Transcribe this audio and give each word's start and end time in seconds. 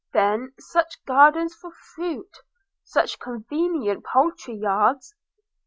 –then, 0.15 0.51
such 0.57 0.97
gardens 1.05 1.53
for 1.53 1.69
fruit! 1.93 2.35
such 2.83 3.19
convenient 3.19 4.03
poultry 4.03 4.55
yards! 4.55 5.13